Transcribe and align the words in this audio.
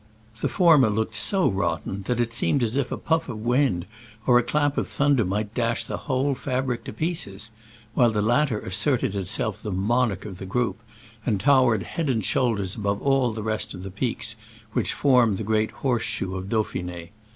The 0.41 0.47
former 0.49 0.89
looked 0.89 1.15
so 1.15 1.47
rotten 1.47 2.01
that 2.07 2.19
it 2.19 2.33
seemed 2.33 2.63
as 2.63 2.75
if 2.75 2.91
a 2.91 2.97
puff 2.97 3.29
of 3.29 3.37
wind 3.45 3.85
or 4.25 4.39
a 4.39 4.43
clap 4.43 4.75
of 4.79 4.87
thunder 4.87 5.23
might 5.23 5.53
dash 5.53 5.83
the 5.83 5.95
whole 6.09 6.33
fabric 6.33 6.83
to 6.85 6.91
pieces, 6.93 7.51
while 7.93 8.09
the 8.09 8.23
latter 8.23 8.59
asserted 8.61 9.15
itself 9.15 9.61
the 9.61 9.71
monarch 9.71 10.25
of 10.25 10.39
the 10.39 10.47
group, 10.47 10.79
and 11.23 11.39
towered 11.39 11.83
head 11.83 12.09
and 12.09 12.25
shoulders 12.25 12.75
above 12.75 12.99
all 12.99 13.31
the 13.31 13.43
rest 13.43 13.75
of 13.75 13.83
the 13.83 13.91
peaks 13.91 14.35
which 14.73 14.91
form 14.93 15.35
the 15.35 15.43
great 15.43 15.69
horse 15.69 16.01
shoe 16.01 16.35
of 16.35 16.49
Dauphine. 16.49 17.09